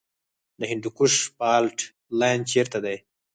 د 0.59 0.61
هندوکش 0.71 1.13
فالټ 1.37 1.77
لاین 2.19 2.41
چیرته 2.51 2.79
دی؟ 2.85 2.97